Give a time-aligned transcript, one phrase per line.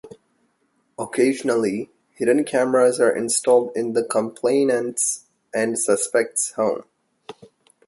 [0.97, 6.85] Occasionally, hidden cameras are installed in the complainant's and suspect's home.